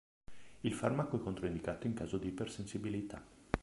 Il 0.63 0.73
farmaco 0.73 1.17
è 1.17 1.19
controindicato 1.21 1.85
in 1.85 1.93
caso 1.93 2.17
di 2.17 2.29
ipersensibilità. 2.29 3.23